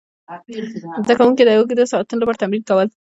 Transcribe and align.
زده 1.03 1.13
کوونکي 1.19 1.43
د 1.45 1.49
اوږدو 1.57 1.89
ساعتونو 1.91 2.19
لپاره 2.21 2.39
تمرین 2.41 2.63
کول. 2.69 2.87